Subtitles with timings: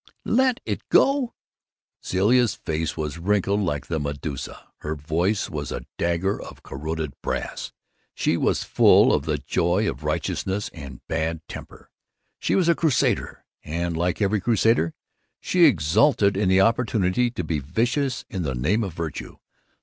[0.25, 1.35] "Let it go?"
[2.03, 7.71] Zilla's face was wrinkled like the Medusa, her voice was a dagger of corroded brass.
[8.15, 11.91] She was full of the joy of righteousness and bad temper.
[12.39, 14.95] She was a crusader and, like every crusader,
[15.39, 19.37] she exulted in the opportunity to be vicious in the name of virtue.